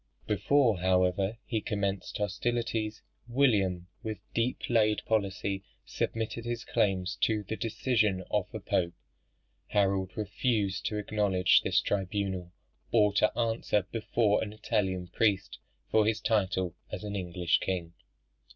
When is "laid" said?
4.67-5.05